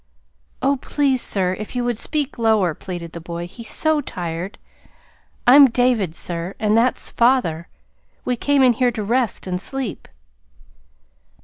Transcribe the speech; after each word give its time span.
"Oh, 0.63 0.77
please, 0.77 1.21
sir, 1.21 1.55
if 1.59 1.75
you 1.75 1.83
would 1.85 1.99
speak 1.99 2.39
lower," 2.39 2.73
pleaded 2.73 3.11
the 3.11 3.19
boy. 3.21 3.45
"He's 3.45 3.69
so 3.69 4.01
tired! 4.01 4.57
I'm 5.45 5.69
David, 5.69 6.15
sir, 6.15 6.55
and 6.59 6.75
that's 6.75 7.11
father. 7.11 7.67
We 8.25 8.35
came 8.35 8.63
in 8.63 8.73
here 8.73 8.89
to 8.93 9.03
rest 9.03 9.45
and 9.45 9.61
sleep." 9.61 10.07